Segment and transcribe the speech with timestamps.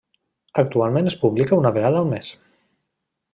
[0.61, 2.33] Actualment es publica una vegada al mes.